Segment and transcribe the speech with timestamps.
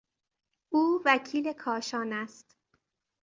[0.69, 2.55] او وکیل کاشان است.